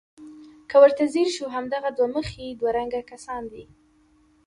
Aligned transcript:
که 0.69 0.75
ورته 0.81 1.03
ځیر 1.13 1.27
شو 1.35 1.45
همدغه 1.55 1.89
دوه 1.97 2.07
مخي 2.15 2.45
دوه 2.59 2.71
رنګه 2.77 3.01
کسان 3.11 3.41
دي. 3.51 3.63